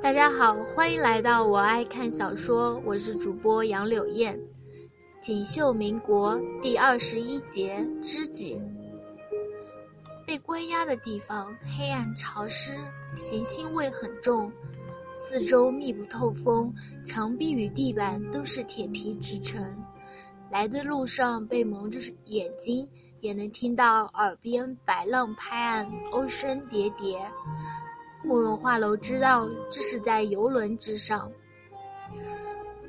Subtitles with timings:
[0.00, 4.38] 大家好，欢迎来到我爱看小说，我是主播杨柳燕。
[5.20, 8.62] 锦绣民国第二十一节知己。
[10.24, 12.76] 被关押的地方黑暗潮湿，
[13.16, 14.50] 咸腥味很重，
[15.12, 16.72] 四周密不透风，
[17.04, 19.60] 墙壁与地板都是铁皮制成。
[20.48, 22.88] 来的路上被蒙着眼睛，
[23.20, 27.20] 也能听到耳边白浪拍岸，鸥声叠叠。
[28.24, 31.30] 慕容画楼知道这是在游轮之上。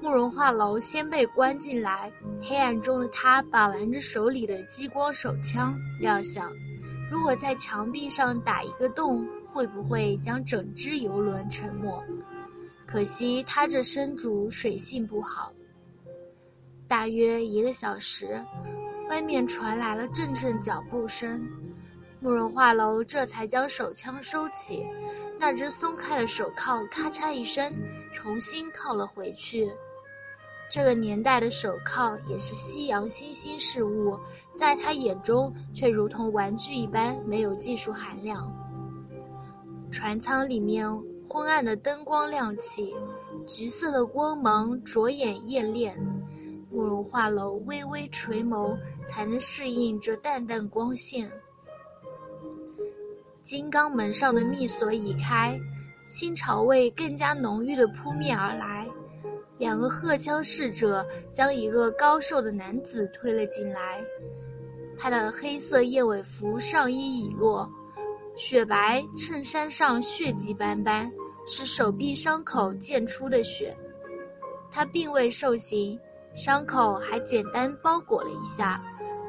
[0.00, 2.10] 慕容画楼先被关进来，
[2.40, 6.50] 黑暗中的他把玩着手里的激光手枪，料想，
[7.10, 12.04] 如果在墙壁上打一个洞，会不会将整只游轮沉没？
[12.86, 15.52] 可惜他这身主水性不好。
[16.86, 18.42] 大约一个小时，
[19.10, 21.46] 外面传来了阵阵脚步声。
[22.20, 24.84] 慕容画楼这才将手枪收起，
[25.38, 27.72] 那只松开的手铐咔嚓一声，
[28.12, 29.70] 重新铐了回去。
[30.70, 34.18] 这个年代的手铐也是西洋新兴事物，
[34.56, 38.52] 在他眼中却如同玩具一般，没有技术含量。
[39.90, 40.86] 船舱里面
[41.26, 42.94] 昏暗的灯光亮起，
[43.46, 45.96] 橘色的光芒着眼艳炼。
[46.70, 51.30] 慕容画楼微微垂眸，才能适应这淡淡光线。
[53.48, 55.58] 金刚门上的密锁已开，
[56.04, 58.86] 新潮味更加浓郁的扑面而来。
[59.56, 64.04] 两个荷枪侍者将一个高瘦的男子推了进来，
[64.98, 67.66] 他的黑色燕尾服上衣已落，
[68.36, 71.10] 雪白衬衫上血迹斑斑，
[71.46, 73.74] 是手臂伤口溅出的血。
[74.70, 75.98] 他并未受刑，
[76.34, 78.78] 伤口还简单包裹了一下，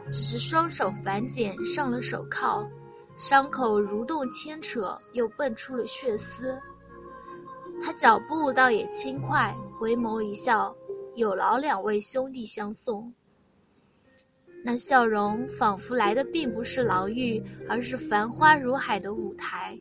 [0.08, 2.70] 只是双手反剪上了手铐。
[3.20, 6.58] 伤口蠕动牵扯，又蹦出了血丝。
[7.84, 10.74] 他脚步倒也轻快，回眸一笑，
[11.16, 13.14] 有劳两位兄弟相送。
[14.64, 19.78] 那笑容仿佛来的并不是牢狱，而是繁花如海的舞台。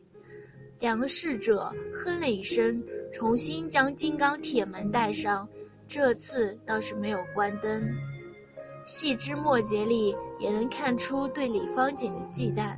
[0.79, 2.83] 两个侍者哼了一声，
[3.13, 5.47] 重新将金刚铁门带上，
[5.87, 7.89] 这次倒是没有关灯。
[8.83, 12.77] 细枝末节里也能看出对李方景的忌惮。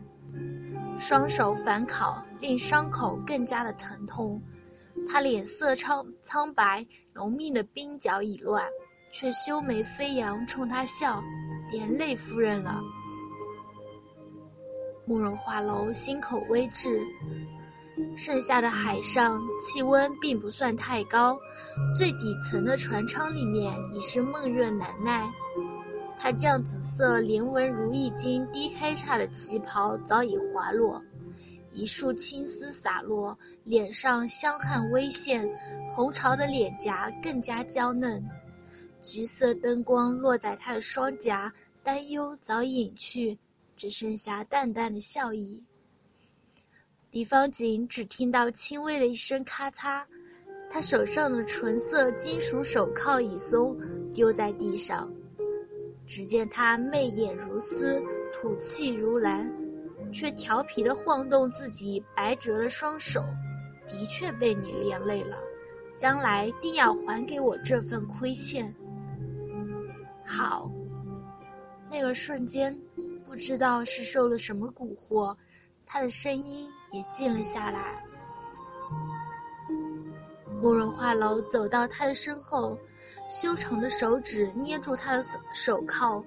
[1.01, 4.39] 双手反烤，令伤口更加的疼痛。
[5.09, 8.63] 他脸色苍苍白，浓密的鬓角已乱，
[9.11, 11.19] 却修眉飞扬，冲他笑，
[11.71, 12.79] 连累夫人了。
[15.07, 17.01] 慕容画楼心口微滞。
[18.15, 21.35] 盛夏的海上气温并不算太高，
[21.97, 25.27] 最底层的船舱里面已是闷热难耐。
[26.23, 31.03] 他绛紫色连纹如意金低开叉的旗袍早已滑落，
[31.71, 35.49] 一束青丝洒落，脸上香汗微现，
[35.89, 38.23] 红潮的脸颊更加娇嫩。
[39.01, 43.35] 橘色灯光落在他的双颊，担忧早隐去，
[43.75, 45.65] 只剩下淡淡的笑意。
[47.09, 50.03] 李方锦只听到轻微的一声咔嚓，
[50.69, 53.75] 他手上的纯色金属手铐已松，
[54.13, 55.11] 丢在地上。
[56.13, 59.49] 只见他媚眼如丝，吐气如兰，
[60.11, 63.23] 却调皮地晃动自己白折的双手。
[63.87, 65.37] 的确被你连累了，
[65.95, 68.75] 将来定要还给我这份亏欠。
[70.27, 70.69] 好，
[71.89, 72.77] 那个瞬间，
[73.23, 75.33] 不知道是受了什么蛊惑，
[75.85, 78.03] 他的声音也静了下来。
[80.61, 82.77] 慕容画楼走到他的身后。
[83.31, 86.21] 修长的手指捏住他的手手铐，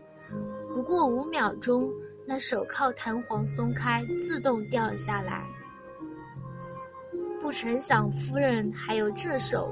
[0.75, 1.93] 不过五秒钟，
[2.27, 5.45] 那手铐弹簧松开，自动掉了下来。
[7.43, 9.71] 不曾想夫人还有这手，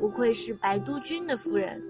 [0.00, 1.82] 不愧是白督军的夫人。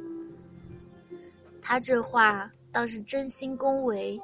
[1.63, 4.21] 他这话倒是真心恭维，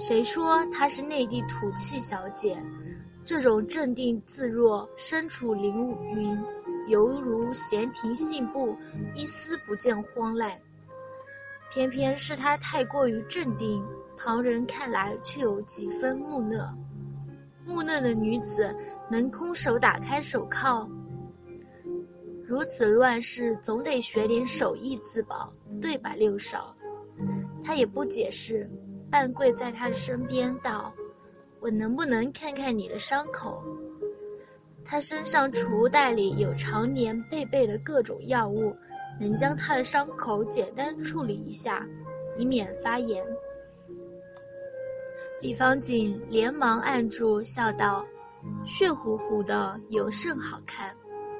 [0.00, 2.60] 谁说她是内地土气小姐？
[3.24, 6.36] 这种镇定自若，身处凌云。
[6.88, 8.76] 犹如闲庭信步，
[9.14, 10.50] 一丝不见慌乱。
[11.70, 13.84] 偏偏是他太过于镇定，
[14.16, 16.76] 旁人看来却有几分木讷。
[17.64, 18.74] 木讷的女子
[19.10, 20.88] 能空手打开手铐？
[22.46, 25.52] 如此乱世，总得学点手艺自保，
[25.82, 26.74] 对吧，六少？
[27.62, 28.66] 他也不解释，
[29.10, 30.90] 半跪在他的身边道
[31.60, 33.62] ：“我能不能看看你的伤口？”
[34.90, 38.74] 他身上储物袋里有常年备备的各种药物，
[39.20, 41.86] 能将他的伤口简单处理一下，
[42.38, 43.22] 以免发炎。
[45.42, 48.02] 李方锦连忙按住，笑道
[48.66, 50.90] ：“血乎乎的，有甚好看？”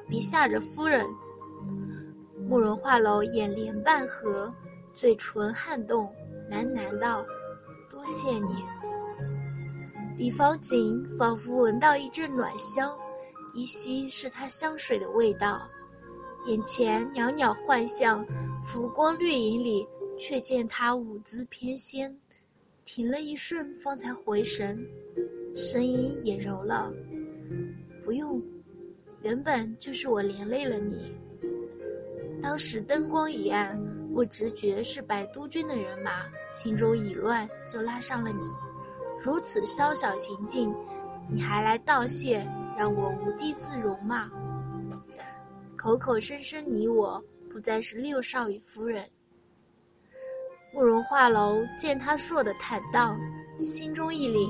[0.07, 1.03] 别吓着夫人。
[2.47, 4.53] 慕容画楼眼帘半合，
[4.93, 6.13] 嘴唇撼动，
[6.51, 7.25] 喃喃道
[7.89, 8.63] ：“多谢你。”
[10.17, 12.95] 李方锦仿佛闻到一阵暖香，
[13.53, 15.69] 依稀是他香水的味道。
[16.45, 18.25] 眼前袅袅幻象，
[18.65, 19.87] 浮光掠影里，
[20.17, 22.15] 却见他舞姿翩跹。
[22.85, 24.83] 停了一瞬，方才回神，
[25.55, 26.91] 声音也柔了
[28.03, 28.41] ：“不用，
[29.21, 31.15] 原本就是我连累了你。”
[32.41, 33.79] 当时灯光一暗，
[34.11, 38.41] 我直觉是百都军的人马，心中已乱，就拉上了你。
[39.21, 40.73] 如此宵小行径，
[41.29, 42.47] 你还来道谢，
[42.79, 44.31] 让我无地自容吗？
[45.75, 49.03] 口口声声你我，不再是六少爷夫人。
[50.73, 53.19] 慕容画楼见他说的坦荡，
[53.59, 54.49] 心中一凛，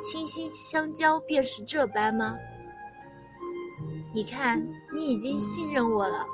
[0.00, 2.38] 倾心相交便是这般吗？
[4.14, 4.64] 你看，
[4.94, 6.24] 你已经信任我了。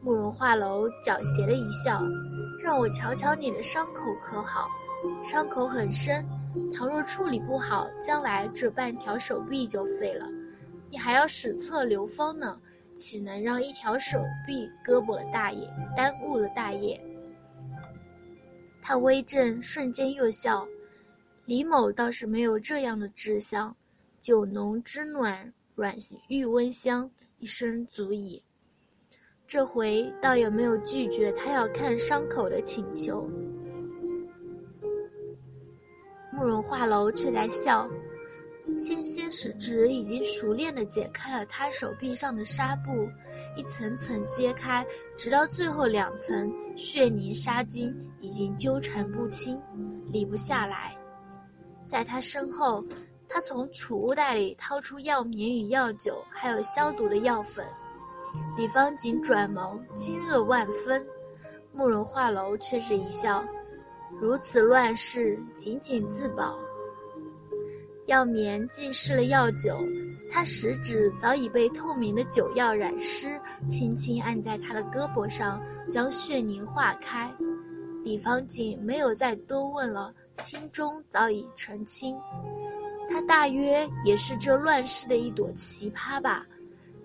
[0.00, 2.00] 慕容画楼狡黠的一笑，
[2.62, 4.70] 让我瞧瞧你的伤口可好？
[5.22, 6.24] 伤口很深，
[6.72, 10.26] 倘若处理不好，将来这半条手臂就废了。
[10.96, 12.58] 你还要史册流芳呢，
[12.94, 16.98] 岂能让一条手臂胳膊了大业，耽误了大业？
[18.80, 20.66] 他微怔，瞬间又笑。
[21.44, 23.76] 李某倒是没有这样的志向，
[24.18, 25.94] 酒浓知暖，软
[26.28, 27.10] 玉温香，
[27.40, 28.42] 一生足矣。
[29.46, 33.28] 这回倒也没有拒绝他要看伤口的请求。
[36.32, 37.86] 慕容画楼却在笑，
[38.78, 43.08] 纤纤使指已经熟练地解开了他手臂上的纱布，
[43.56, 44.86] 一层层揭开，
[45.16, 49.58] 直到最后两层血泥纱巾已经纠缠不清，
[50.10, 50.94] 理不下来。
[51.86, 52.84] 在他身后，
[53.26, 57.66] 他从储物袋里掏出药棉与药酒，还有消毒的药粉。
[58.58, 61.04] 李方锦转眸，惊愕万分。
[61.72, 63.42] 慕容画楼却是一笑，
[64.20, 66.58] 如此乱世，仅仅自保。
[68.06, 69.78] 药棉浸湿了药酒，
[70.30, 75.60] 他食指早已被透明的酒药染湿，轻轻按在他的胳膊上，
[75.90, 77.32] 将血凝化开。
[78.04, 82.16] 李方锦没有再多问了，心中早已澄清。
[83.10, 86.46] 他大约也是这乱世的一朵奇葩吧。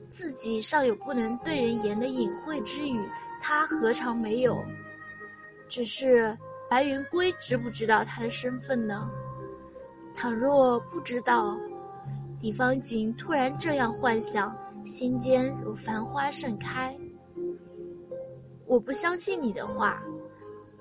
[0.09, 3.00] 自己尚有不能对人言的隐晦之语，
[3.42, 4.63] 他何尝没有？
[5.68, 6.38] 只是
[6.69, 9.09] 白云归知不知道他的身份呢？
[10.16, 11.58] 倘若不知道，
[12.42, 14.56] 李方景突然这样幻想，
[14.86, 16.98] 心间如繁花盛开。
[18.66, 20.02] 我不相信你的话。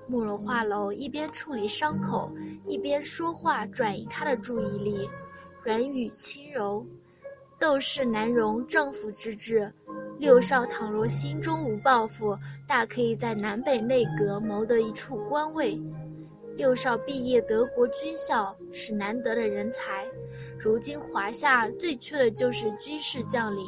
[0.07, 2.29] 慕容画楼一边处理伤口，
[2.67, 5.09] 一边说话转移他的注意力，
[5.63, 6.85] 软语轻柔。
[7.57, 9.71] 斗士难容丈夫之志，
[10.17, 12.37] 六少倘若心中无抱负，
[12.67, 15.79] 大可以在南北内阁谋得一处官位。
[16.61, 20.07] 六少毕业德国军校，是难得的人才，
[20.59, 23.65] 如今华夏最缺的就是军事将领。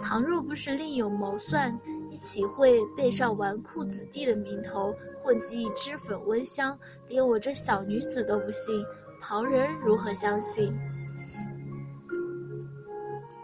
[0.00, 1.76] 倘若不是另有谋算，
[2.08, 6.78] 你岂会背上纨绔子弟的名头，混迹脂粉温香？
[7.08, 8.86] 连我这小女子都不信，
[9.20, 10.72] 旁人如何相信？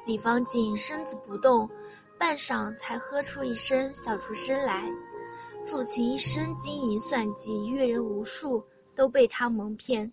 [0.07, 1.69] 李方锦身子不动，
[2.17, 4.89] 半晌才喝出一声，笑出声来。
[5.69, 10.11] 父亲一生经营算计，阅人无数，都被他蒙骗。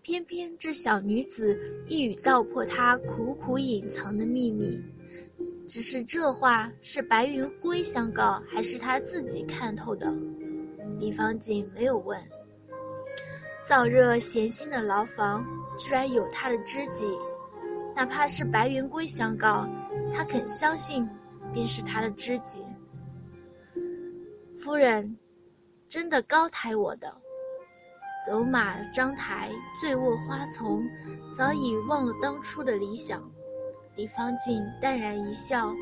[0.00, 4.82] 偏偏这小女子一语道破他苦苦隐藏的秘密。
[5.68, 10.10] 只是这话是白云归相告，还是他自己看透的？
[10.98, 12.18] 李方锦没有问。
[13.68, 15.44] 燥热闲心的牢房，
[15.78, 17.06] 居然有他的知己。
[17.94, 19.68] 哪怕是白云归相告，
[20.10, 21.06] 他肯相信，
[21.52, 22.62] 便是他的知己。
[24.62, 25.16] 夫人，
[25.88, 27.10] 真的高抬我的。
[28.26, 29.50] 走马张台，
[29.80, 30.86] 醉卧花丛，
[31.34, 33.22] 早已忘了当初的理想。
[33.96, 35.74] 李方静淡然一笑，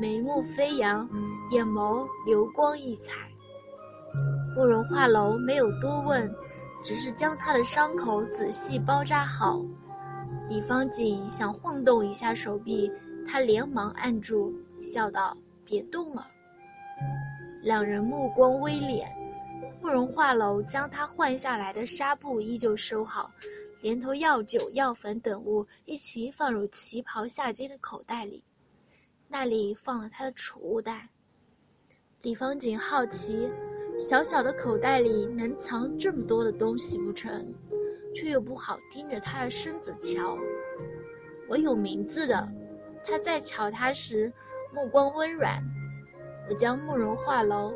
[0.00, 1.08] 眉目飞扬，
[1.52, 3.14] 眼眸流光溢彩。
[4.56, 6.28] 慕容画楼没有多问，
[6.82, 9.64] 只是将他的伤口仔细包扎好。
[10.48, 12.90] 李方锦想晃动一下手臂，
[13.24, 16.26] 他连忙按住，笑道：“别动了。”
[17.68, 19.06] 两人目光微敛，
[19.82, 23.30] 慕容画楼将他换下来的纱布依旧收好，
[23.82, 28.42] 连同药酒、药粉等物一起放入旗袍下襟的口袋里，
[29.28, 31.10] 那里放了他的储物袋。
[32.22, 33.52] 李方锦好奇，
[33.98, 37.52] 小小的口袋里能藏这么多的东西不成？
[38.14, 40.38] 却又不好盯着他的身子瞧。
[41.50, 42.48] 我有名字的，
[43.04, 44.32] 他在瞧他时，
[44.74, 45.62] 目光温软。
[46.48, 47.72] 我将慕容画楼，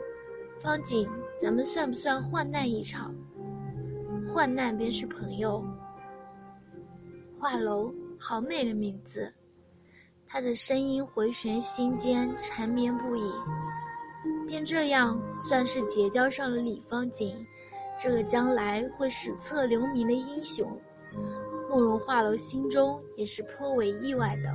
[0.59, 3.15] 方景，咱们算不算患难一场？
[4.27, 5.63] 患难便是朋友。
[7.39, 9.33] 画楼，好美的名字。
[10.27, 13.31] 他的声音回旋心间，缠绵不已。
[14.47, 17.37] 便这样，算是结交上了李方景，
[17.99, 20.67] 这个将来会史册留名的英雄。
[21.69, 24.51] 慕容画楼心中也是颇为意外的。